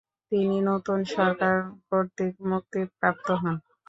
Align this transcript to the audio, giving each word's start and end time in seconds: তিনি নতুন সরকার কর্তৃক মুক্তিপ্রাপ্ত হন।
তিনি 0.31 0.57
নতুন 0.69 0.99
সরকার 1.15 1.55
কর্তৃক 1.89 2.35
মুক্তিপ্রাপ্ত 2.49 3.27
হন। 3.41 3.55